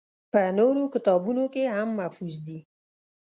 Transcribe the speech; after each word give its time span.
پۀ 0.31 0.41
نورو 0.57 0.83
کتابونو 0.93 1.43
کښې 1.53 1.63
هم 1.75 1.89
محفوظ 1.99 2.35
دي 2.45 2.59